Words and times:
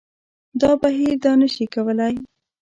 دا 0.61 0.71
بهیر 0.81 1.15
دا 1.19 1.21
کار 1.31 1.37
نه 1.41 1.47
شي 1.53 1.65
کولای 1.73 2.15